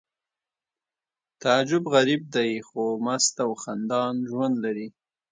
[1.41, 4.87] تعجب غریب دی خو مست او خندان ژوند لري